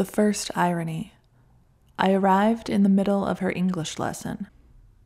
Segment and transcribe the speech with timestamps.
[0.00, 1.12] The first irony.
[1.98, 4.48] I arrived in the middle of her English lesson.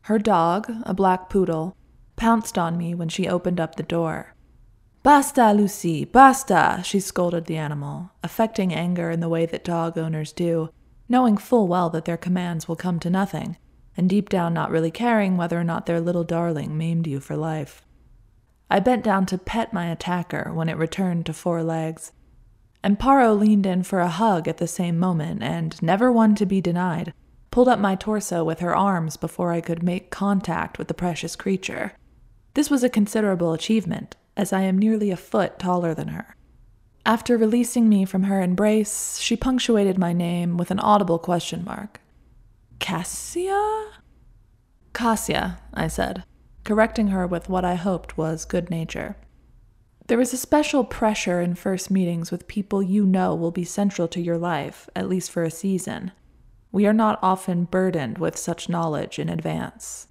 [0.03, 1.77] Her dog, a black poodle,
[2.15, 4.37] pounced on me when she opened up the door.
[5.03, 10.33] Basta, Lucy, basta, she scolded the animal, affecting anger in the way that dog owners
[10.33, 10.71] do,
[11.09, 13.57] knowing full well that their commands will come to nothing,
[13.97, 17.37] and deep down not really caring whether or not their little darling maimed you for
[17.37, 17.85] life.
[18.71, 22.13] I bent down to pet my attacker when it returned to four legs.
[22.85, 26.61] Amparo leaned in for a hug at the same moment, and, never one to be
[26.61, 27.15] denied,
[27.51, 31.35] pulled up my torso with her arms before I could make contact with the precious
[31.35, 31.95] creature.
[32.53, 36.37] This was a considerable achievement, as I am nearly a foot taller than her.
[37.07, 42.01] After releasing me from her embrace, she punctuated my name with an audible question mark.
[42.81, 43.93] Cassia?
[44.93, 46.25] Cassia, I said,
[46.65, 49.17] correcting her with what I hoped was good nature.
[50.07, 54.07] There is a special pressure in first meetings with people you know will be central
[54.09, 56.13] to your life, at least for a season.
[56.71, 60.09] We are not often burdened with such knowledge in advance.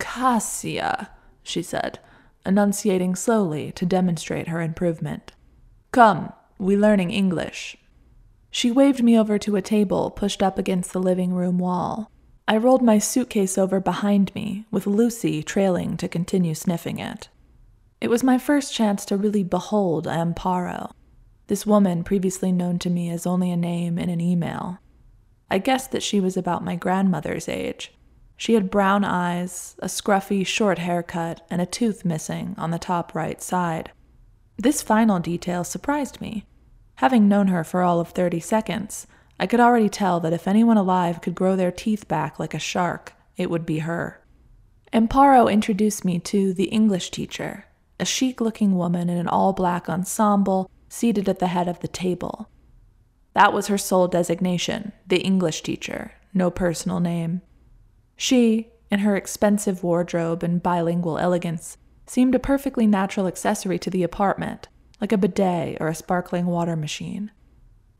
[0.00, 1.10] Cassia,
[1.44, 2.00] she said,
[2.44, 5.30] enunciating slowly to demonstrate her improvement.
[5.92, 7.76] Come, we learning English.
[8.50, 12.10] She waved me over to a table pushed up against the living room wall.
[12.48, 17.28] I rolled my suitcase over behind me, with Lucy trailing to continue sniffing it.
[18.00, 20.92] It was my first chance to really behold Amparo,
[21.48, 24.78] this woman previously known to me as only a name in an email.
[25.50, 27.92] I guessed that she was about my grandmother's age.
[28.36, 33.14] She had brown eyes, a scruffy, short haircut, and a tooth missing on the top
[33.14, 33.90] right side.
[34.56, 36.44] This final detail surprised me.
[36.96, 39.06] Having known her for all of 30 seconds,
[39.40, 42.58] I could already tell that if anyone alive could grow their teeth back like a
[42.58, 44.20] shark, it would be her.
[44.92, 47.64] Amparo introduced me to the English teacher,
[48.00, 51.88] a chic looking woman in an all black ensemble seated at the head of the
[51.88, 52.48] table.
[53.34, 57.42] That was her sole designation, the English teacher, no personal name.
[58.16, 61.76] She, in her expensive wardrobe and bilingual elegance,
[62.06, 64.68] seemed a perfectly natural accessory to the apartment,
[65.00, 67.30] like a bidet or a sparkling water machine.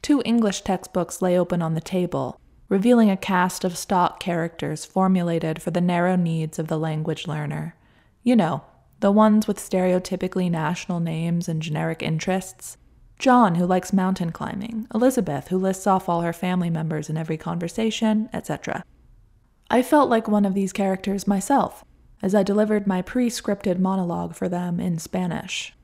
[0.02, 5.60] Two English textbooks lay open on the table, revealing a cast of stock characters formulated
[5.60, 7.76] for the narrow needs of the language learner.
[8.22, 8.64] You know,
[9.00, 12.76] the ones with stereotypically national names and generic interests.
[13.18, 17.36] John, who likes mountain climbing, Elizabeth, who lists off all her family members in every
[17.36, 18.84] conversation, etc.
[19.70, 21.84] I felt like one of these characters myself,
[22.22, 25.74] as I delivered my pre scripted monologue for them in Spanish.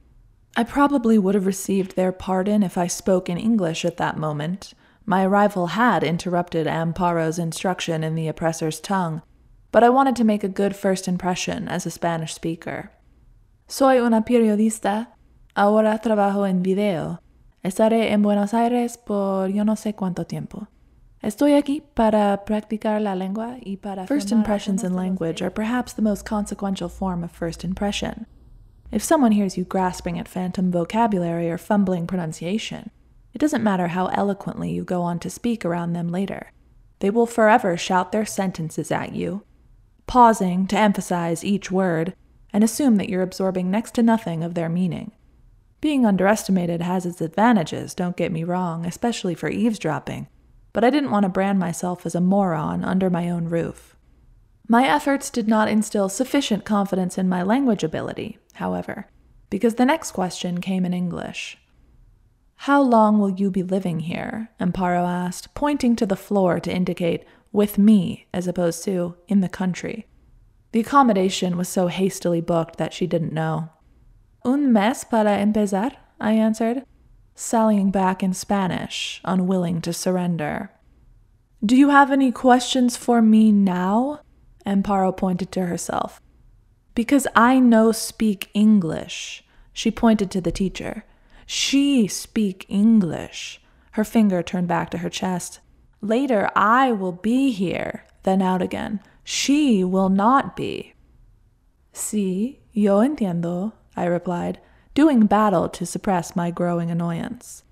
[0.56, 4.72] I probably would have received their pardon if I spoke in English at that moment.
[5.04, 9.22] My arrival had interrupted Amparo's instruction in the oppressor's tongue,
[9.72, 12.90] but I wanted to make a good first impression as a Spanish speaker.
[13.66, 15.16] Soy una periodista.
[15.54, 17.20] Ahora trabajo en video.
[17.62, 20.68] Estaré en Buenos Aires por yo no sé cuánto tiempo.
[21.22, 26.02] Estoy aquí para practicar la lengua y para First impressions in language are perhaps the
[26.02, 28.26] most consequential form of first impression.
[28.92, 32.90] If someone hears you grasping at phantom vocabulary or fumbling pronunciation,
[33.32, 36.52] it doesn't matter how eloquently you go on to speak around them later.
[36.98, 39.42] They will forever shout their sentences at you,
[40.06, 42.14] pausing to emphasize each word
[42.54, 45.10] and assume that you're absorbing next to nothing of their meaning.
[45.80, 50.28] Being underestimated has its advantages, don't get me wrong, especially for eavesdropping,
[50.72, 53.96] but I didn't want to brand myself as a moron under my own roof.
[54.68, 59.08] My efforts did not instill sufficient confidence in my language ability, however,
[59.50, 61.58] because the next question came in English.
[62.54, 64.48] How long will you be living here?
[64.60, 69.48] Amparo asked, pointing to the floor to indicate with me as opposed to in the
[69.48, 70.06] country.
[70.74, 73.68] The accommodation was so hastily booked that she didn't know.
[74.44, 76.84] Un mes para empezar, I answered
[77.36, 80.72] sallying back in Spanish, unwilling to surrender.
[81.64, 84.18] Do you have any questions for me now?
[84.66, 86.20] Amparo pointed to herself.
[86.96, 89.44] Because I know speak English.
[89.72, 91.04] She pointed to the teacher.
[91.46, 93.60] She speak English.
[93.92, 95.60] Her finger turned back to her chest.
[96.00, 98.06] Later I will be here.
[98.24, 98.98] Then out again.
[99.24, 100.94] She will not be.
[101.92, 104.60] Sí, yo entiendo, I replied,
[104.94, 107.64] doing battle to suppress my growing annoyance.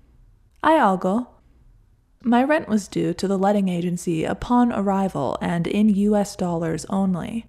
[0.63, 1.27] I algo.
[2.23, 7.45] My rent was due to the letting agency upon arrival and in US dollars only.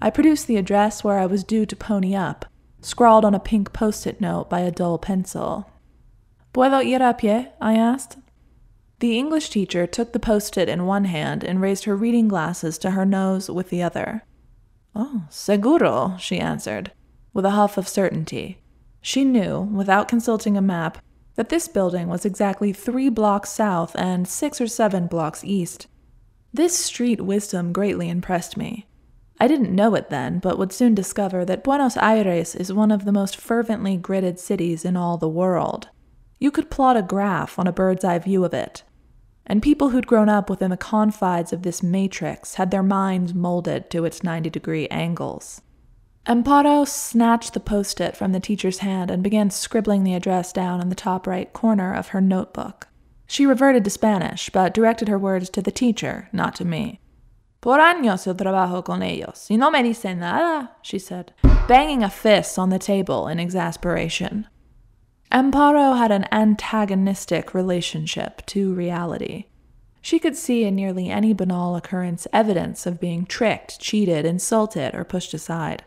[0.00, 2.46] I produced the address where I was due to pony up,
[2.80, 5.70] scrawled on a pink post it note by a dull pencil.
[6.52, 7.52] Puedo ir a pie?
[7.60, 8.16] I asked.
[9.00, 12.78] The English teacher took the post it in one hand and raised her reading glasses
[12.78, 14.24] to her nose with the other.
[14.94, 16.92] Oh, seguro, she answered,
[17.32, 18.58] with a huff of certainty.
[19.00, 20.98] She knew, without consulting a map,
[21.34, 25.88] that this building was exactly three blocks south and six or seven blocks east.
[26.52, 28.86] This street wisdom greatly impressed me.
[29.40, 33.04] I didn't know it then, but would soon discover that Buenos Aires is one of
[33.04, 35.88] the most fervently gridded cities in all the world.
[36.44, 38.82] You could plot a graph on a bird's eye view of it.
[39.46, 43.88] And people who'd grown up within the confines of this matrix had their minds molded
[43.88, 45.62] to its 90 degree angles.
[46.26, 50.82] Amparo snatched the post it from the teacher's hand and began scribbling the address down
[50.82, 52.88] in the top right corner of her notebook.
[53.26, 57.00] She reverted to Spanish, but directed her words to the teacher, not to me.
[57.62, 61.32] Por años yo trabajo con ellos, y no me dicen nada, she said,
[61.66, 64.46] banging a fist on the table in exasperation.
[65.34, 69.46] Amparo had an antagonistic relationship to reality.
[70.00, 75.02] She could see in nearly any banal occurrence evidence of being tricked, cheated, insulted, or
[75.02, 75.82] pushed aside.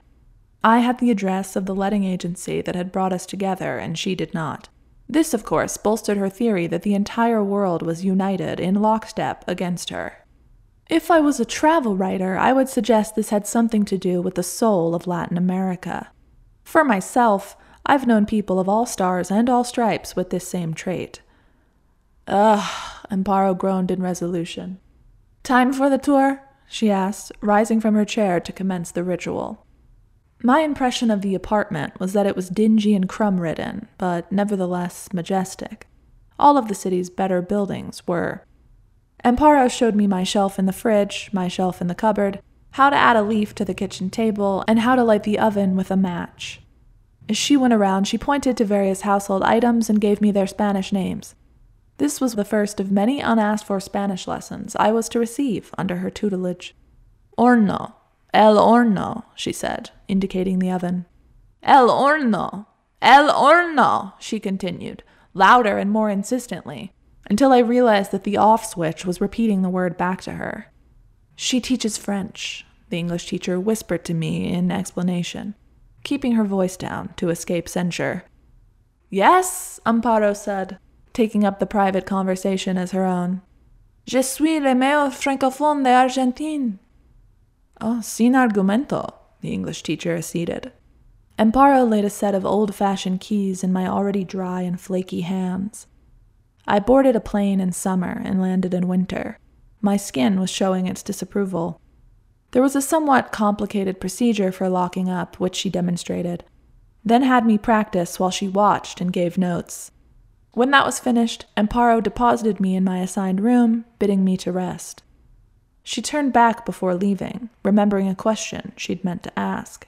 [0.66, 4.16] I had the address of the letting agency that had brought us together, and she
[4.16, 4.68] did not.
[5.08, 9.92] This, of course, bolstered her theory that the entire world was united in lockstep against
[9.92, 10.26] her.
[10.90, 14.36] If I was a travel writer, I would suggest this had something to do with
[14.36, 16.12] the soul of Latin America.
[16.66, 17.56] For myself,
[17.88, 21.22] I've known people of all stars and all stripes with this same trait.
[22.28, 22.70] Ugh,
[23.10, 24.80] Amparo groaned in resolution.
[25.42, 26.44] Time for the tour?
[26.68, 29.66] she asked, rising from her chair to commence the ritual.
[30.44, 35.08] My impression of the apartment was that it was dingy and crumb ridden, but nevertheless
[35.14, 35.88] majestic.
[36.38, 38.44] All of the city's better buildings were,
[39.24, 42.40] Amparo showed me my shelf in the fridge, my shelf in the cupboard,
[42.72, 45.76] how to add a leaf to the kitchen table, and how to light the oven
[45.76, 46.62] with a match.
[47.30, 50.94] As she went around, she pointed to various household items and gave me their Spanish
[50.94, 51.36] names.
[51.98, 55.98] This was the first of many unasked for Spanish lessons I was to receive under
[55.98, 56.76] her tutelage.
[57.38, 57.94] Horno,
[58.34, 61.06] el horno, she said, indicating the oven.
[61.64, 62.68] El horno,
[63.02, 65.04] el horno, she continued,
[65.34, 66.94] louder and more insistently
[67.30, 70.72] until I realized that the off switch was repeating the word back to her.
[71.36, 75.56] She teaches French, the English teacher whispered to me in explanation,
[76.04, 78.24] keeping her voice down to escape censure.
[79.10, 80.80] Yes, Amparo said,
[81.14, 83.42] taking up the private conversation as her own.
[84.06, 86.80] Je suis le meilleur francophone de Argentine.
[87.82, 90.72] Oh, sin argumento, the English teacher acceded.
[91.38, 95.88] Amparo laid a set of old fashioned keys in my already dry and flaky hands.
[96.68, 99.38] I boarded a plane in summer and landed in winter.
[99.82, 101.80] My skin was showing its disapproval.
[102.52, 106.44] There was a somewhat complicated procedure for locking up, which she demonstrated,
[107.04, 109.92] then had me practice while she watched and gave notes.
[110.52, 115.04] When that was finished, Amparo deposited me in my assigned room, bidding me to rest.
[115.84, 119.88] She turned back before leaving, remembering a question she'd meant to ask.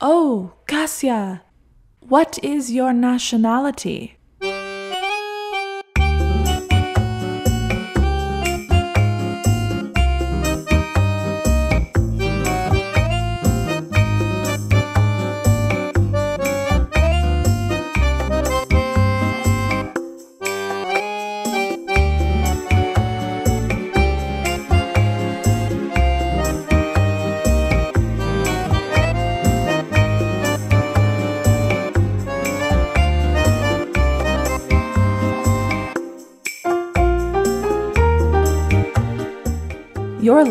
[0.00, 1.42] Oh, Cassia,
[2.00, 4.15] what is your nationality?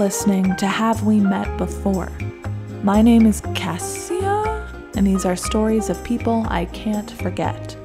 [0.06, 2.12] Listening to Have We Met Before?
[2.84, 7.76] My name is Cassia, and these are stories of people I can't forget.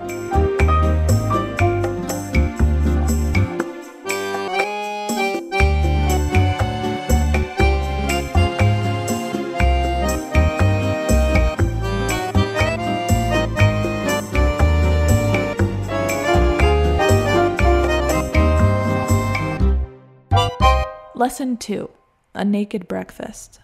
[21.15, 21.89] Lesson 2
[22.33, 23.59] A Naked Breakfast.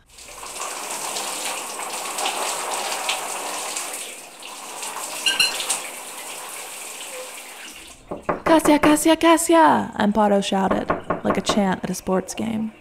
[8.44, 9.92] Cassia, Cassia, Cassia!
[10.00, 10.90] Amparo shouted,
[11.22, 12.72] like a chant at a sports game.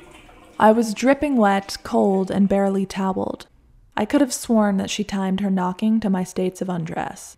[0.59, 3.45] I was dripping wet, cold, and barely toweled.
[3.95, 7.37] I could have sworn that she timed her knocking to my states of undress.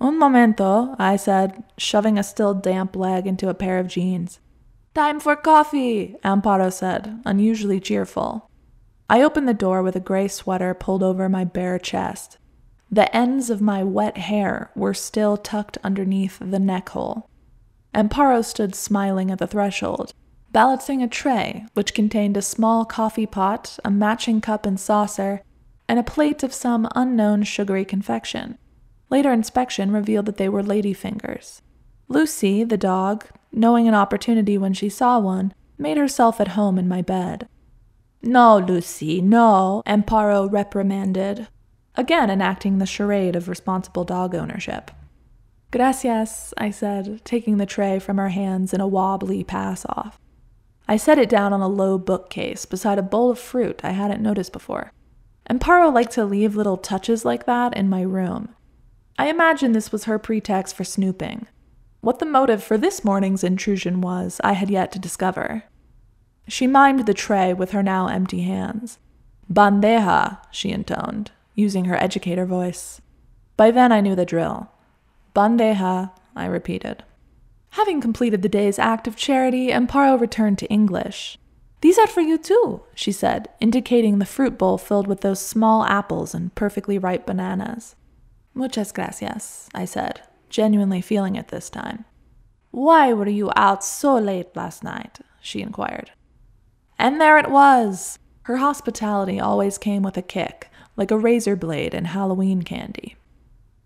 [0.00, 4.40] Un momento, I said, shoving a still damp leg into a pair of jeans.
[4.96, 8.48] Time for coffee, Amparo said, unusually cheerful.
[9.10, 12.38] I opened the door with a gray sweater pulled over my bare chest.
[12.90, 17.28] The ends of my wet hair were still tucked underneath the neck hole.
[17.94, 20.14] Amparo stood smiling at the threshold,
[20.50, 25.42] balancing a tray which contained a small coffee pot, a matching cup and saucer,
[25.86, 28.56] and a plate of some unknown sugary confection.
[29.10, 31.60] Later inspection revealed that they were ladyfingers.
[32.08, 33.26] Lucy, the dog,
[33.56, 37.48] knowing an opportunity when she saw one, made herself at home in my bed.
[38.22, 41.48] No, Lucy, no, Amparo reprimanded,
[41.94, 44.90] again enacting the charade of responsible dog ownership.
[45.72, 50.18] Gracias, I said, taking the tray from her hands in a wobbly pass off.
[50.88, 54.22] I set it down on a low bookcase beside a bowl of fruit I hadn't
[54.22, 54.92] noticed before.
[55.50, 58.54] Amparo liked to leave little touches like that in my room.
[59.18, 61.46] I imagine this was her pretext for snooping.
[62.06, 65.64] What the motive for this morning's intrusion was, I had yet to discover.
[66.46, 69.00] She mimed the tray with her now empty hands.
[69.52, 73.00] Bandeja, she intoned, using her educator voice.
[73.56, 74.70] By then I knew the drill.
[75.34, 77.02] Bandeja, I repeated.
[77.70, 81.38] Having completed the day's act of charity, Amparo returned to English.
[81.80, 85.82] These are for you too, she said, indicating the fruit bowl filled with those small
[85.82, 87.96] apples and perfectly ripe bananas.
[88.54, 92.04] Muchas gracias, I said, genuinely feeling it this time.
[92.70, 95.20] Why were you out so late last night?
[95.40, 96.10] she inquired.
[96.98, 98.18] And there it was!
[98.42, 103.16] Her hospitality always came with a kick, like a razor blade in Halloween candy.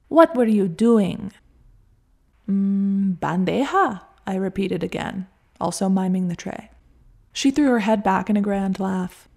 [0.09, 1.33] What were you doing?
[2.49, 5.29] Mm, bandeja, I repeated again,
[5.61, 6.71] also miming the tray.
[7.33, 9.29] She threw her head back in a grand laugh.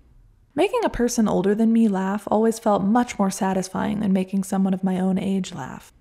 [0.56, 4.74] Making a person older than me laugh always felt much more satisfying than making someone
[4.74, 5.93] of my own age laugh.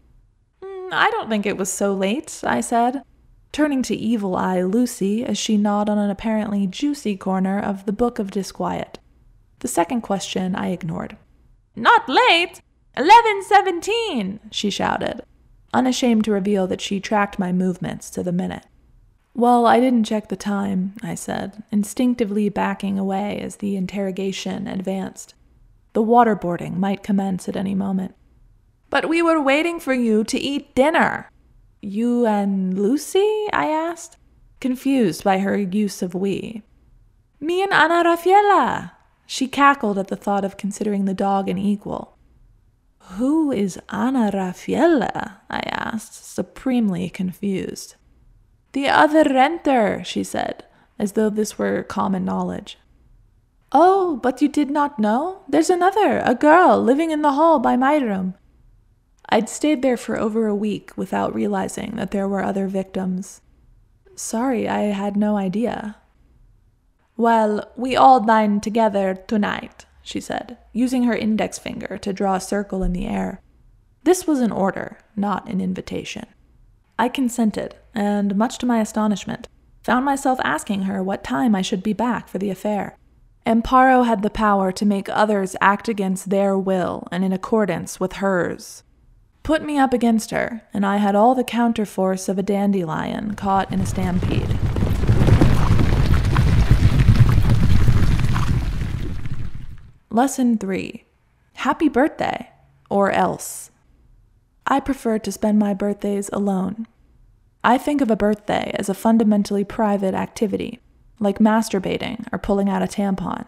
[0.92, 3.02] I don't think it was so late, I said,
[3.50, 7.92] turning to Evil Eye Lucy as she gnawed on an apparently juicy corner of the
[7.92, 8.98] Book of Disquiet.
[9.60, 11.16] The second question I ignored.
[11.74, 12.60] Not late!
[12.94, 14.40] Eleven seventeen!
[14.50, 15.22] she shouted,
[15.72, 18.66] unashamed to reveal that she tracked my movements to the minute.
[19.34, 25.32] Well, I didn't check the time, I said, instinctively backing away as the interrogation advanced.
[25.94, 28.14] The waterboarding might commence at any moment.
[28.92, 31.30] But we were waiting for you to eat dinner.
[31.80, 33.48] You and Lucy?
[33.50, 34.18] I asked,
[34.60, 36.62] confused by her use of we.
[37.40, 38.92] Me and Ana Rafaela.
[39.26, 42.18] She cackled at the thought of considering the dog an equal.
[43.16, 45.40] Who is Ana Rafaela?
[45.48, 47.94] I asked, supremely confused.
[48.72, 50.66] The other renter, she said,
[50.98, 52.76] as though this were common knowledge.
[53.72, 55.44] Oh, but you did not know?
[55.48, 58.34] There's another, a girl, living in the hall by my room.
[59.28, 63.40] I'd stayed there for over a week without realizing that there were other victims.
[64.14, 65.96] Sorry, I had no idea.
[67.16, 72.40] Well, we all dine together tonight, she said, using her index finger to draw a
[72.40, 73.40] circle in the air.
[74.04, 76.26] This was an order, not an invitation.
[76.98, 79.48] I consented, and much to my astonishment,
[79.82, 82.96] found myself asking her what time I should be back for the affair.
[83.46, 88.14] Amparo had the power to make others act against their will and in accordance with
[88.14, 88.82] hers.
[89.42, 93.72] Put me up against her, and I had all the counterforce of a dandelion caught
[93.72, 94.56] in a stampede.
[100.10, 101.04] Lesson 3
[101.54, 102.50] Happy Birthday,
[102.88, 103.70] or else.
[104.66, 106.86] I prefer to spend my birthdays alone.
[107.64, 110.78] I think of a birthday as a fundamentally private activity,
[111.18, 113.46] like masturbating or pulling out a tampon.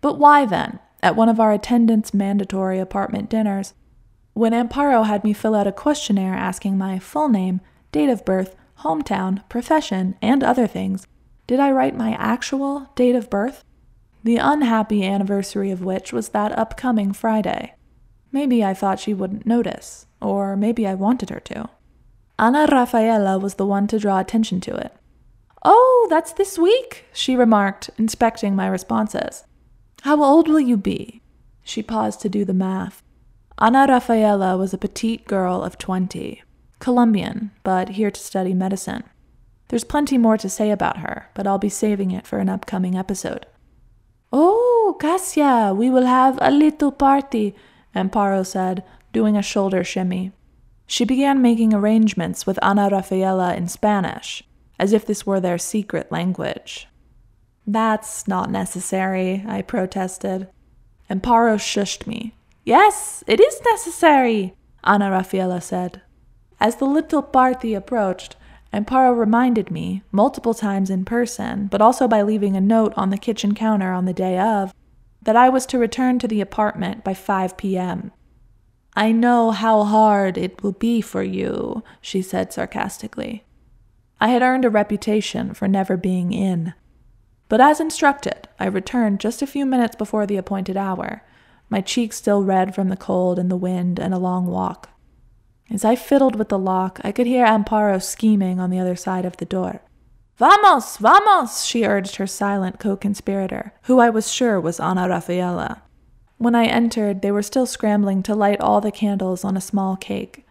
[0.00, 3.74] But why then, at one of our attendants' mandatory apartment dinners,
[4.38, 7.60] when Amparo had me fill out a questionnaire asking my full name,
[7.92, 11.06] date of birth, hometown, profession, and other things,
[11.46, 13.64] did I write my actual date of birth?
[14.24, 17.74] the unhappy anniversary of which was that upcoming Friday.
[18.32, 21.70] Maybe I thought she wouldn't notice, or maybe I wanted her to.
[22.38, 24.94] Ana Rafaela was the one to draw attention to it.
[25.64, 29.44] Oh, that's this week, she remarked, inspecting my responses.
[30.02, 31.22] How old will you be?
[31.62, 33.02] She paused to do the math.
[33.60, 36.44] Ana Rafaela was a petite girl of twenty,
[36.78, 39.02] Colombian, but here to study medicine.
[39.66, 42.96] There's plenty more to say about her, but I'll be saving it for an upcoming
[42.96, 43.46] episode.
[44.32, 47.56] Oh, Cassia, we will have a little party,
[47.96, 50.30] Amparo said, doing a shoulder shimmy.
[50.86, 54.44] She began making arrangements with Ana Rafaela in Spanish,
[54.78, 56.86] as if this were their secret language.
[57.66, 60.48] That's not necessary, I protested.
[61.10, 62.36] Amparo shushed me.
[62.68, 66.02] Yes, it is necessary, Ana Rafaela said.
[66.60, 68.36] As the little party approached,
[68.74, 73.16] Amparo reminded me, multiple times in person, but also by leaving a note on the
[73.16, 74.74] kitchen counter on the day of,
[75.22, 78.12] that I was to return to the apartment by 5 p.m.
[78.94, 83.46] I know how hard it will be for you, she said sarcastically.
[84.20, 86.74] I had earned a reputation for never being in.
[87.48, 91.22] But as instructed, I returned just a few minutes before the appointed hour,
[91.70, 94.90] my cheeks still red from the cold and the wind and a long walk.
[95.70, 99.24] As I fiddled with the lock, I could hear Amparo scheming on the other side
[99.24, 99.82] of the door.
[100.38, 105.82] Vamos, vamos, she urged her silent co conspirator, who I was sure was Ana Rafaela.
[106.38, 109.96] When I entered, they were still scrambling to light all the candles on a small
[109.96, 110.46] cake.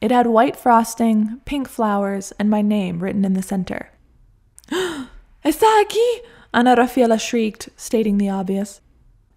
[0.00, 3.90] It had white frosting, pink flowers, and my name written in the center.
[4.70, 6.20] Está aquí!
[6.54, 8.80] Ana Rafaela shrieked, stating the obvious.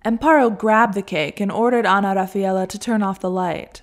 [0.06, 3.82] Amparo grabbed the cake and ordered Ana Rafaela to turn off the light.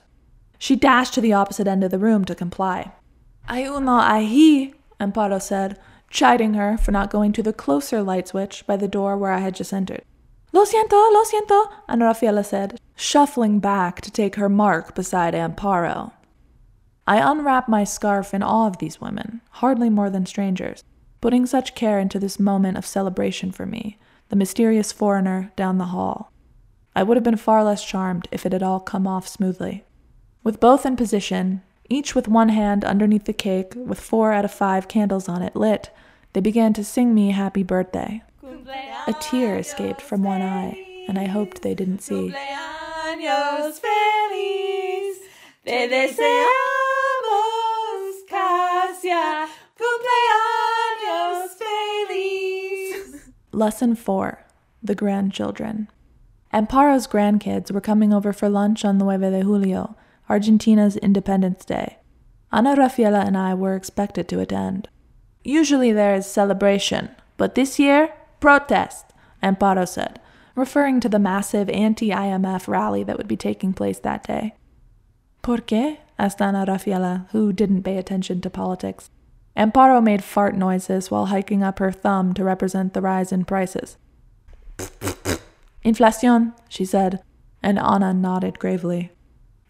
[0.58, 2.92] She dashed to the opposite end of the room to comply.
[3.48, 8.66] Hay uno ahí, Amparo said, chiding her for not going to the closer light switch
[8.66, 10.02] by the door where I had just entered.
[10.52, 16.12] Lo siento, lo siento, Ana Rafaela said, shuffling back to take her mark beside Amparo.
[17.06, 20.82] I unwrapped my scarf in awe of these women, hardly more than strangers,
[21.20, 25.86] putting such care into this moment of celebration for me, the mysterious foreigner down the
[25.86, 26.32] hall.
[26.94, 29.84] I would have been far less charmed if it had all come off smoothly.
[30.42, 34.52] With both in position, each with one hand underneath the cake, with four out of
[34.52, 35.90] five candles on it lit,
[36.32, 38.22] they began to sing me happy birthday.
[39.06, 42.30] A tear escaped from one eye, and I hoped they didn't see.
[53.56, 54.44] Lesson 4
[54.82, 55.88] The Grandchildren.
[56.52, 59.96] Amparo's grandkids were coming over for lunch on Nueve de Julio,
[60.28, 61.96] Argentina's Independence Day.
[62.52, 64.90] Ana Rafaela and I were expected to attend.
[65.42, 67.08] Usually there is celebration,
[67.38, 69.06] but this year, protest,
[69.42, 70.20] Amparo said,
[70.54, 74.54] referring to the massive anti IMF rally that would be taking place that day.
[75.40, 75.96] ¿Por qué?
[76.18, 79.08] asked Ana Rafaela, who didn't pay attention to politics.
[79.56, 83.96] Amparo made fart noises while hiking up her thumb to represent the rise in prices.
[85.84, 87.22] Inflación, she said,
[87.62, 89.12] and Ana nodded gravely.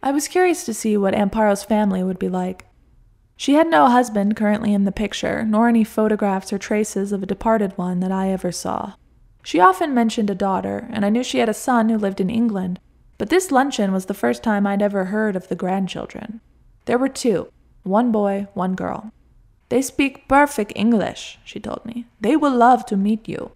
[0.02, 2.66] I was curious to see what Amparo's family would be like.
[3.36, 7.26] She had no husband currently in the picture, nor any photographs or traces of a
[7.26, 8.94] departed one that I ever saw.
[9.44, 12.30] She often mentioned a daughter, and I knew she had a son who lived in
[12.30, 12.80] England,
[13.18, 16.40] but this luncheon was the first time I'd ever heard of the grandchildren.
[16.86, 17.48] There were two
[17.82, 19.12] one boy, one girl.
[19.68, 22.06] They speak perfect English, she told me.
[22.20, 23.52] They will love to meet you.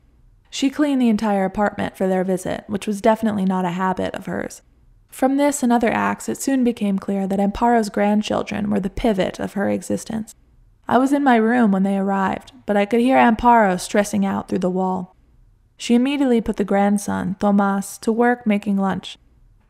[0.50, 4.26] She cleaned the entire apartment for their visit, which was definitely not a habit of
[4.26, 4.62] hers.
[5.08, 9.38] From this and other acts, it soon became clear that Amparo's grandchildren were the pivot
[9.38, 10.34] of her existence.
[10.88, 14.48] I was in my room when they arrived, but I could hear Amparo stressing out
[14.48, 15.14] through the wall.
[15.76, 19.16] She immediately put the grandson, Tomas, to work making lunch.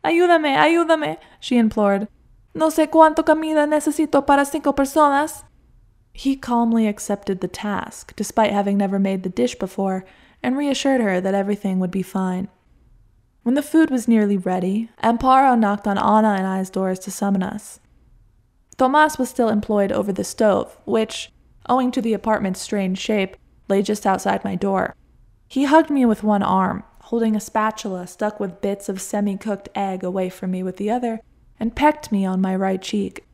[0.03, 2.09] Ayúdame, ayúdame, she implored.
[2.55, 5.45] No sé cuánto comida necesito para cinco personas.
[6.21, 10.05] He calmly accepted the task, despite having never made the dish before,
[10.43, 12.49] and reassured her that everything would be fine.
[13.43, 17.43] When the food was nearly ready, Amparo knocked on Ana and I's doors to summon
[17.43, 17.81] us.
[18.77, 21.33] Tomas was still employed over the stove, which,
[21.71, 23.39] owing to the apartment's strange shape,
[23.71, 24.95] lay just outside my door.
[25.49, 29.71] He hugged me with one arm, holding a spatula stuck with bits of semi cooked
[29.75, 31.23] egg away from me with the other,
[31.59, 33.25] and pecked me on my right cheek.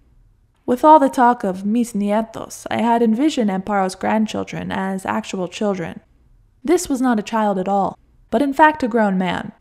[0.66, 6.00] With all the talk of mis nietos, I had envisioned Amparo's grandchildren as actual children.
[6.64, 7.96] This was not a child at all,
[8.32, 9.52] but in fact a grown man,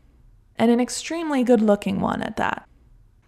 [0.56, 2.68] and an extremely good looking one at that.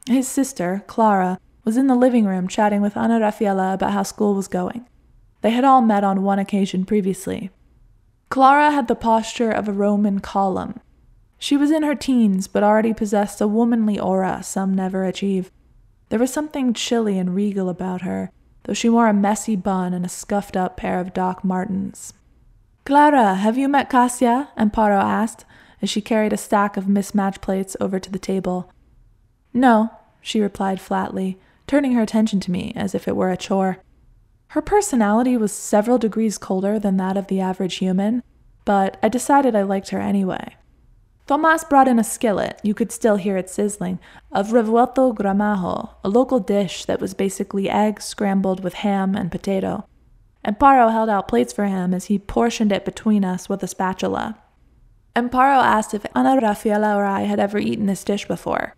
[0.09, 4.35] His sister, Clara, was in the living room chatting with Ana Rafaela about how school
[4.35, 4.89] was going.
[5.43, 7.51] They had all met on one occasion previously.
[8.29, 10.81] Clara had the posture of a Roman column.
[11.39, 15.53] She was in her teens, but already possessed a womanly aura some never achieve.
[16.09, 18.31] There was something chilly and regal about her,
[18.65, 22.15] though she wore a messy bun and a scuffed up pair of Doc Martens.
[22.85, 24.49] Clara, have you met Cassia?
[24.57, 25.45] Amparo asked,
[25.83, 28.71] as she carried a stack of mismatched plates over to the table.
[29.53, 29.91] No,
[30.21, 33.79] she replied flatly, turning her attention to me as if it were a chore.
[34.49, 38.23] Her personality was several degrees colder than that of the average human,
[38.65, 40.57] but I decided I liked her anyway.
[41.29, 43.99] Tomas brought in a skillet, you could still hear it sizzling,
[44.33, 49.87] of revuelto gramajo, a local dish that was basically eggs scrambled with ham and potato.
[50.43, 54.39] Amparo held out plates for him as he portioned it between us with a spatula.
[55.15, 58.75] Amparo asked if Ana Rafaela or I had ever eaten this dish before.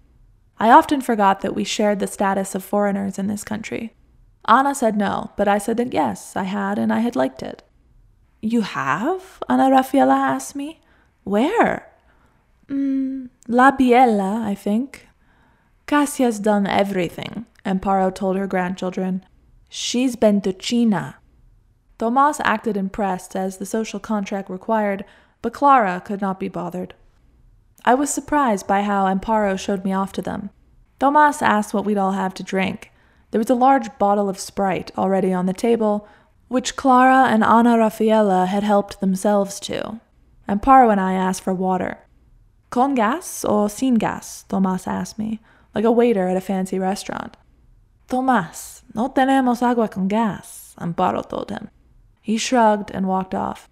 [0.58, 3.94] I often forgot that we shared the status of foreigners in this country.
[4.46, 7.62] Ana said no, but I said that yes, I had and I had liked it.
[8.42, 9.40] You have?
[9.48, 10.80] Ana Rafaela asked me.
[11.22, 11.89] Where?
[12.70, 15.08] Mm, La Biela, I think.
[15.86, 19.24] Cassia's done everything, Amparo told her grandchildren.
[19.68, 21.16] She's been to China.
[21.98, 25.04] Tomas acted impressed, as the social contract required,
[25.42, 26.94] but Clara could not be bothered.
[27.84, 30.50] I was surprised by how Amparo showed me off to them.
[30.98, 32.92] Tomas asked what we'd all have to drink.
[33.30, 36.06] There was a large bottle of Sprite already on the table,
[36.48, 40.00] which Clara and Ana Rafaela had helped themselves to.
[40.48, 41.98] Amparo and I asked for water.
[42.70, 44.44] Con gas or sin gas?
[44.48, 45.40] Tomas asked me,
[45.74, 47.36] like a waiter at a fancy restaurant.
[48.08, 51.68] Tomas, no tenemos agua con gas, Amparo told him.
[52.22, 53.68] He shrugged and walked off.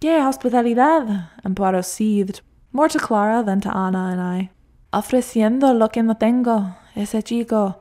[0.00, 2.40] Que hospitalidad, Amparo seethed,
[2.72, 4.50] more to Clara than to Ana and I.
[4.92, 7.80] Ofreciendo lo que no tengo, ese chico.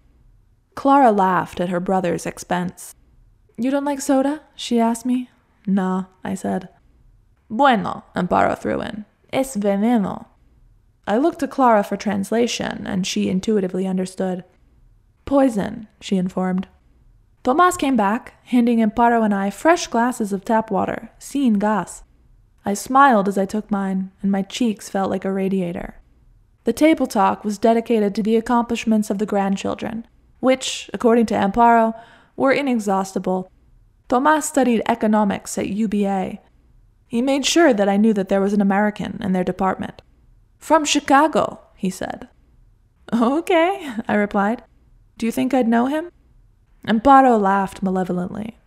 [0.76, 2.94] Clara laughed at her brother's expense.
[3.58, 4.42] You don't like soda?
[4.56, 5.30] she asked me.
[5.66, 6.70] Nah, I said.
[7.50, 9.06] Bueno, Amparo threw in.
[9.32, 10.26] Es veneno.
[11.08, 14.44] I looked to Clara for translation, and she intuitively understood.
[15.26, 16.68] Poison, she informed.
[17.44, 22.04] Tomas came back, handing Amparo and I fresh glasses of tap water, sin gas.
[22.64, 25.96] I smiled as I took mine, and my cheeks felt like a radiator.
[26.66, 30.06] The table talk was dedicated to the accomplishments of the grandchildren,
[30.40, 32.00] which, according to Amparo,
[32.36, 33.52] were inexhaustible.
[34.08, 36.38] Tomas studied economics at UBA.
[37.08, 40.04] He made sure that I knew that there was an American in their department.
[40.62, 42.30] From Chicago, he said.
[43.12, 44.64] Okay, I replied.
[45.18, 46.12] Do you think I'd know him?
[46.88, 48.58] Amparo laughed malevolently.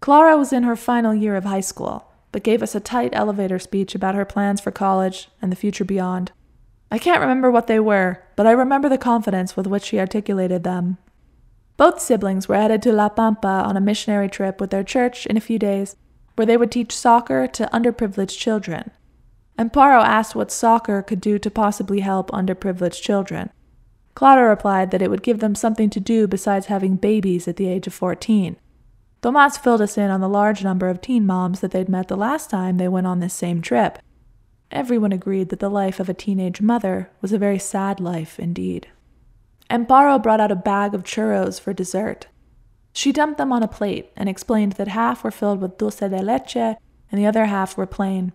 [0.00, 3.58] Clara was in her final year of high school, but gave us a tight elevator
[3.58, 6.32] speech about her plans for college and the future beyond.
[6.90, 10.64] I can't remember what they were, but I remember the confidence with which she articulated
[10.64, 10.96] them.
[11.76, 15.36] Both siblings were headed to La Pampa on a missionary trip with their church in
[15.36, 15.96] a few days,
[16.34, 18.90] where they would teach soccer to underprivileged children.
[19.58, 23.50] Amparo asked what soccer could do to possibly help underprivileged children.
[24.14, 27.68] Clara replied that it would give them something to do besides having babies at the
[27.68, 28.56] age of 14.
[29.22, 32.16] Tomas filled us in on the large number of teen moms that they'd met the
[32.16, 33.98] last time they went on this same trip.
[34.70, 38.88] Everyone agreed that the life of a teenage mother was a very sad life indeed.
[39.70, 42.28] Amparo brought out a bag of churros for dessert.
[42.92, 46.22] She dumped them on a plate and explained that half were filled with dulce de
[46.22, 46.76] leche and
[47.12, 48.32] the other half were plain.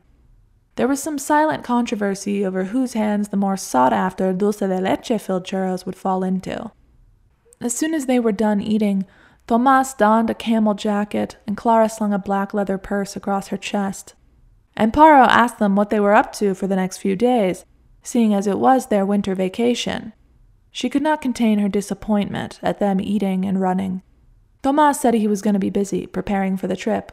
[0.76, 5.22] There was some silent controversy over whose hands the more sought after dulce de leche
[5.22, 6.72] filled churros would fall into.
[7.60, 9.06] As soon as they were done eating,
[9.48, 14.16] Tomas donned a camel jacket and Clara slung a black leather purse across her chest.
[14.78, 17.66] Amparo asked them what they were up to for the next few days,
[18.02, 20.14] seeing as it was their winter vacation.
[20.72, 24.02] She could not contain her disappointment at them eating and running.
[24.64, 27.12] Tomas said he was going to be busy preparing for the trip.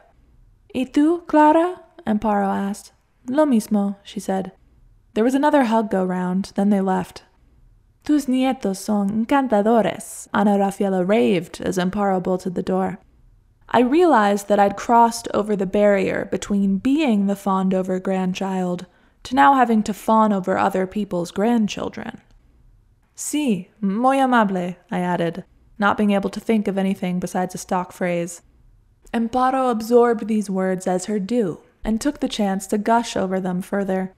[0.74, 1.82] ¿Y tú, Clara?
[2.06, 2.92] Amparo asked.
[3.28, 4.52] Lo mismo, she said.
[5.14, 7.24] There was another hug go round, then they left.
[8.04, 12.98] Tus nietos son encantadores, Ana Rafaela raved as Amparo bolted the door.
[13.68, 18.86] I realized that I'd crossed over the barrier between being the fawned over grandchild
[19.24, 22.22] to now having to fawn over other people's grandchildren.
[23.14, 25.44] Si, muy amable, I added,
[25.78, 28.40] not being able to think of anything besides a stock phrase.
[29.12, 33.62] Amparo absorbed these words as her due and took the chance to gush over them
[33.62, 34.12] further.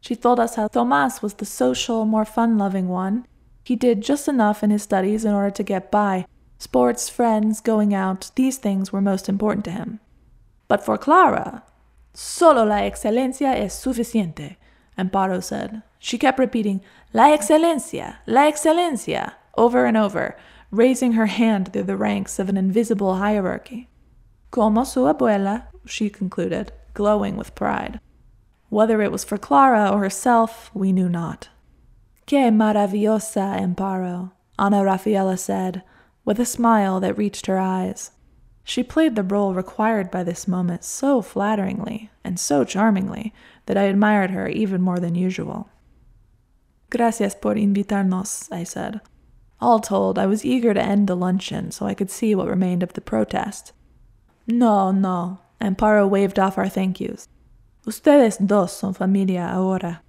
[0.00, 3.26] She told us how Thomas was the social, more fun loving one.
[3.62, 6.24] He did just enough in his studies in order to get by,
[6.56, 10.00] Sports, friends, going out, these things were most important to him.
[10.66, 11.62] But for Clara,
[12.14, 14.56] solo la excelencia es suficiente,
[14.96, 15.82] Amparo said.
[15.98, 16.80] She kept repeating,
[17.12, 20.38] La excelencia, la excelencia, over and over,
[20.70, 23.90] raising her hand through the ranks of an invisible hierarchy.
[24.50, 28.00] Como su abuela, she concluded, glowing with pride.
[28.68, 31.48] Whether it was for Clara or herself, we knew not.
[32.26, 35.82] Que maravillosa, Amparo, Ana Rafaela said,
[36.24, 38.12] with a smile that reached her eyes.
[38.62, 43.34] She played the role required by this moment so flatteringly and so charmingly
[43.66, 45.68] that I admired her even more than usual.
[46.90, 49.00] Gracias por invitarnos, I said.
[49.60, 52.82] All told, I was eager to end the luncheon so I could see what remained
[52.82, 53.72] of the protest.
[54.46, 57.28] No, no, Amparo waved off our thank yous.
[57.86, 60.02] Ustedes dos son familia ahora.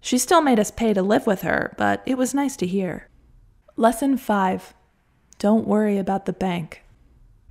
[0.00, 3.08] She still made us pay to live with her, but it was nice to hear.
[3.76, 4.74] Lesson 5
[5.38, 6.82] don't worry about the bank.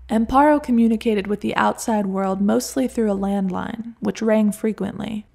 [0.10, 5.28] Amparo communicated with the outside world mostly through a landline, which rang frequently.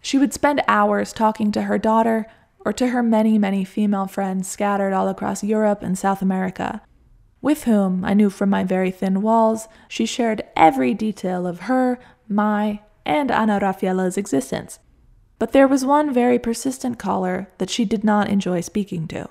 [0.00, 2.26] She would spend hours talking to her daughter
[2.64, 6.82] or to her many, many female friends scattered all across Europe and South America,
[7.40, 11.98] with whom, I knew from my very thin walls, she shared every detail of her,
[12.28, 14.78] my, and Ana Rafaela's existence.
[15.38, 19.28] But there was one very persistent caller that she did not enjoy speaking to.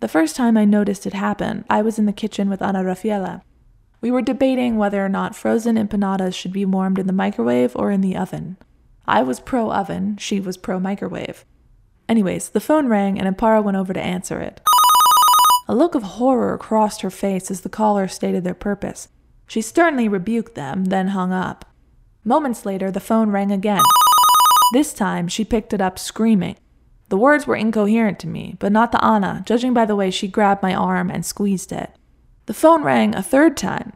[0.00, 3.42] The first time I noticed it happen, I was in the kitchen with Ana Rafaela.
[4.00, 7.90] We were debating whether or not frozen empanadas should be warmed in the microwave or
[7.90, 8.56] in the oven.
[9.06, 11.44] I was pro oven, she was pro microwave.
[12.08, 14.60] Anyways, the phone rang and Amparo went over to answer it.
[15.70, 19.08] A look of horror crossed her face as the caller stated their purpose.
[19.46, 21.66] She sternly rebuked them, then hung up.
[22.24, 23.82] Moments later, the phone rang again.
[24.72, 26.56] This time, she picked it up screaming.
[27.10, 30.26] The words were incoherent to me, but not to Ana, judging by the way she
[30.26, 31.90] grabbed my arm and squeezed it.
[32.46, 33.92] The phone rang a third time,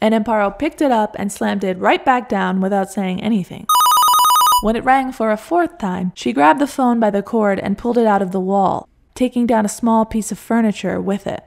[0.00, 3.66] and Amparo picked it up and slammed it right back down without saying anything.
[4.62, 7.78] When it rang for a fourth time, she grabbed the phone by the cord and
[7.78, 8.89] pulled it out of the wall,
[9.20, 11.44] taking down a small piece of furniture with it.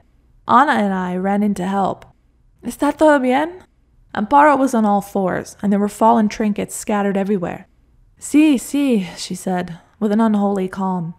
[0.48, 2.06] Ana and I ran in to help.
[2.62, 3.64] Is Está todo bien?
[4.14, 7.68] Amparo was on all fours, and there were fallen trinkets scattered everywhere.
[8.20, 11.16] Si, si, she said, with an unholy calm.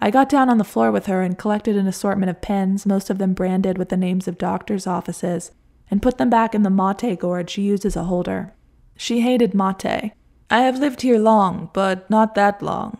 [0.00, 3.08] I got down on the floor with her and collected an assortment of pens, most
[3.08, 5.52] of them branded with the names of doctors' offices,
[5.88, 8.52] and put them back in the mate gourd she used as a holder.
[8.96, 10.14] She hated mate.
[10.50, 12.98] I have lived here long, but not that long.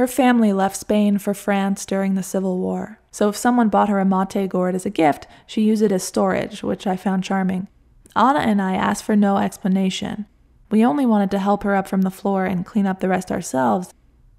[0.00, 3.98] Her family left Spain for France during the Civil War, so if someone bought her
[3.98, 7.68] a mate gourd as a gift, she used it as storage, which I found charming.
[8.16, 10.24] Ana and I asked for no explanation.
[10.70, 13.30] We only wanted to help her up from the floor and clean up the rest
[13.30, 13.92] ourselves,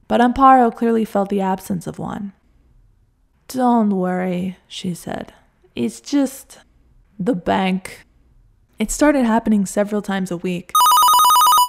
[0.08, 2.34] but Amparo clearly felt the absence of one.
[3.48, 5.32] Don't worry, she said.
[5.76, 6.58] It's just
[7.20, 8.08] the bank.
[8.80, 10.72] It started happening several times a week.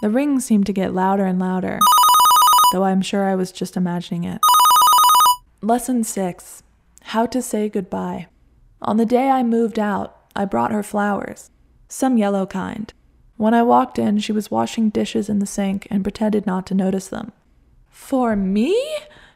[0.01, 1.79] The rings seemed to get louder and louder,
[2.73, 4.41] though I'm sure I was just imagining it.
[5.61, 6.63] Lesson 6
[7.03, 8.27] How to Say Goodbye.
[8.81, 11.51] On the day I moved out, I brought her flowers,
[11.89, 12.93] some yellow kind.
[13.37, 16.75] When I walked in, she was washing dishes in the sink and pretended not to
[16.75, 17.33] notice them.
[17.91, 18.77] For me?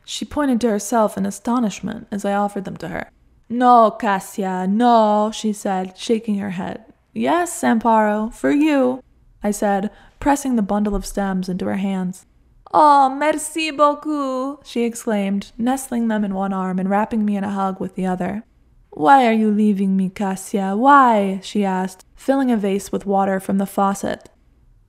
[0.05, 3.11] She pointed to herself in astonishment as I offered them to her.
[3.49, 6.85] No, Cassia, no, she said, shaking her head.
[7.13, 9.03] Yes, Amparo, for you,
[9.43, 12.27] I said, pressing the bundle of stems into her hands.
[12.73, 17.51] Oh, merci beaucoup, she exclaimed, nestling them in one arm and wrapping me in a
[17.51, 18.45] hug with the other.
[18.91, 20.75] Why are you leaving me, Cassia?
[20.75, 21.41] Why?
[21.43, 24.31] she asked, filling a vase with water from the faucet.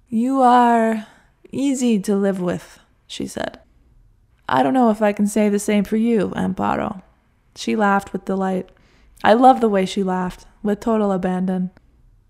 [0.08, 1.08] You are
[1.52, 3.60] easy to live with, she said.
[4.50, 7.04] I don't know if I can say the same for you, Amparo.
[7.56, 8.70] She laughed with delight.
[9.24, 11.72] I love the way she laughed, with total abandon.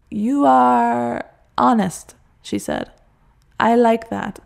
[0.09, 2.91] You are honest, she said.
[3.59, 4.39] I like that.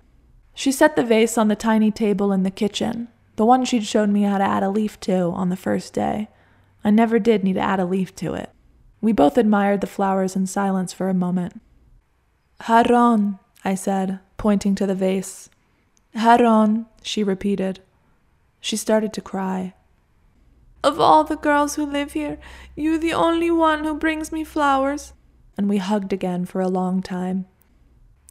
[0.54, 4.12] She set the vase on the tiny table in the kitchen, the one she'd shown
[4.12, 6.28] me how to add a leaf to on the first day.
[6.84, 8.50] I never did need to add a leaf to it.
[9.02, 11.62] We both admired the flowers in silence for a moment.
[12.62, 15.50] Jarrón, I said, pointing to the vase.
[16.16, 17.80] Jarrón, she repeated.
[18.60, 19.74] She started to cry.
[20.84, 22.38] Of all the girls who live here,
[22.76, 25.14] you're the only one who brings me flowers.
[25.58, 27.46] And we hugged again for a long time.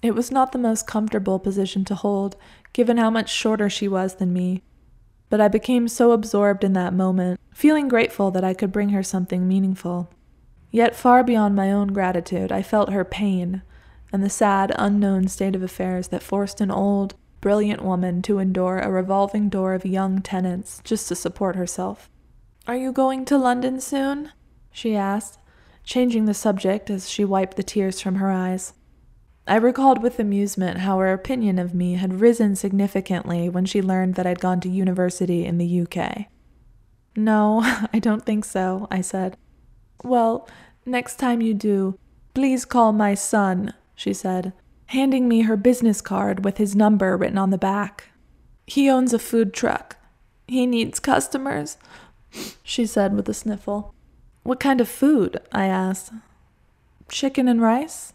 [0.02, 2.36] It was not the most comfortable position to hold,
[2.72, 4.62] given how much shorter she was than me.
[5.28, 9.02] But I became so absorbed in that moment, feeling grateful that I could bring her
[9.02, 10.10] something meaningful.
[10.70, 13.62] Yet far beyond my own gratitude, I felt her pain
[14.12, 18.78] and the sad, unknown state of affairs that forced an old, brilliant woman to endure
[18.78, 22.10] a revolving door of young tenants just to support herself.
[22.66, 24.32] Are you going to London soon?
[24.72, 25.38] she asked,
[25.84, 28.74] changing the subject as she wiped the tears from her eyes.
[29.50, 34.14] I recalled with amusement how her opinion of me had risen significantly when she learned
[34.14, 36.26] that I'd gone to university in the UK.
[37.16, 37.60] No,
[37.92, 39.36] I don't think so, I said.
[40.04, 40.48] Well,
[40.86, 41.98] next time you do,
[42.32, 44.52] please call my son, she said,
[44.86, 48.10] handing me her business card with his number written on the back.
[48.68, 49.96] He owns a food truck.
[50.46, 51.76] He needs customers
[52.62, 53.96] she said with a sniffle.
[54.44, 55.40] What kind of food?
[55.50, 56.12] I asked.
[57.08, 58.12] Chicken and rice?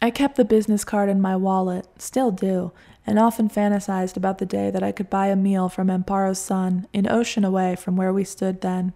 [0.00, 2.72] I kept the business card in my wallet, still do,
[3.06, 6.86] and often fantasized about the day that I could buy a meal from Amparo's son,
[6.94, 8.92] an ocean away from where we stood then.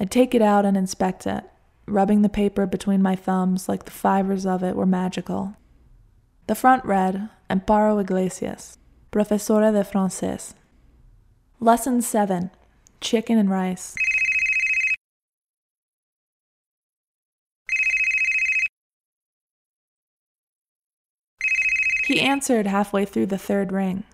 [0.00, 1.44] I'd take it out and inspect it,
[1.86, 5.56] rubbing the paper between my thumbs like the fibers of it were magical.
[6.46, 8.78] The front read Amparo Iglesias,
[9.10, 10.54] Profesora de Francés.
[11.60, 12.50] Lesson 7
[13.00, 13.94] chicken and rice.
[22.06, 24.04] He answered halfway through the third ring.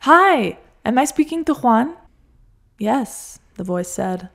[0.00, 1.94] Hi, am I speaking to Juan?
[2.78, 4.30] Yes, the voice said.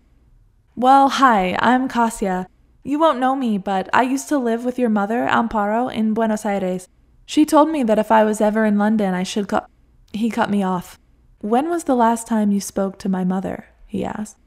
[0.76, 2.46] Well, hi, I'm Cassia.
[2.84, 6.46] You won't know me, but I used to live with your mother, Amparo, in Buenos
[6.46, 6.88] Aires.
[7.26, 9.68] She told me that if I was ever in London, I should cut.
[10.14, 11.00] He cut me off.
[11.40, 13.66] When was the last time you spoke to my mother?
[13.88, 14.38] he asked.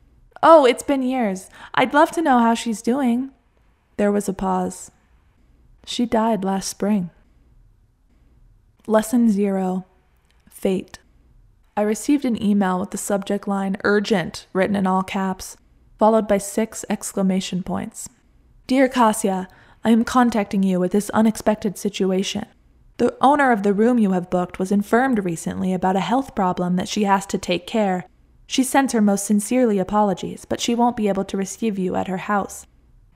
[0.41, 1.51] Oh, it's been years.
[1.75, 3.33] I'd love to know how she's doing.
[3.97, 4.93] There was a pause.
[5.85, 7.11] She died last spring.
[8.91, 9.87] Lesson Zero
[10.49, 10.99] Fate.
[11.77, 15.57] I received an email with the subject line Urgent written in all caps.
[15.97, 18.09] followed by six exclamation points.
[18.67, 19.47] Dear Cassia,
[19.85, 22.47] I am contacting you with this unexpected situation.
[22.97, 26.75] The owner of the room you have booked was informed recently about a health problem
[26.75, 28.07] that she has to take care.
[28.49, 32.09] She sends her most sincerely apologies, but she won't be able to receive you at
[32.09, 32.67] her house.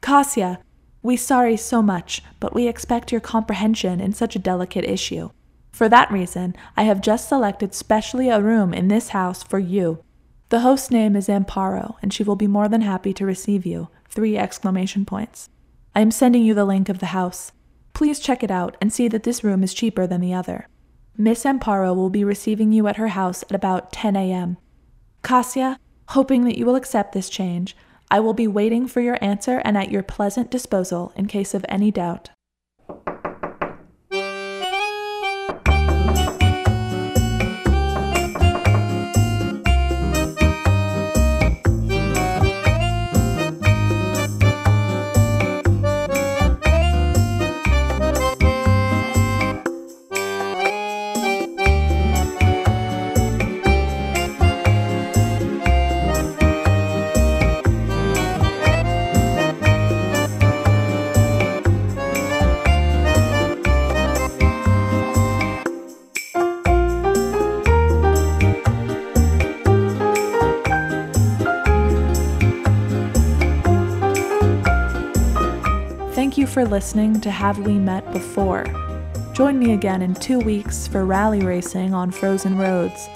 [0.01, 0.61] Cassia,
[1.03, 5.31] we sorry so much, but we expect your comprehension in such a delicate issue.
[5.75, 10.05] For that reason, I have just selected specially a room in this house for you.
[10.51, 13.89] The host's name is Amparo, and she will be more than happy to receive you.
[14.09, 15.49] Three exclamation points.
[15.93, 17.51] I am sending you the link of the house.
[17.93, 20.69] Please check it out and see that this room is cheaper than the other.
[21.17, 24.59] Miss Amparo will be receiving you at her house at about 10 a.m.
[25.25, 27.77] Cassia, hoping that you will accept this change,
[28.13, 31.67] I will be waiting for your answer and at your pleasant disposal in case of
[31.69, 32.31] any doubt.
[76.75, 78.65] Listening to Have We Met Before?
[79.33, 83.07] Join me again in two weeks for rally racing on frozen roads.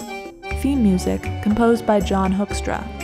[0.61, 2.98] Theme music composed by John Hoekstra.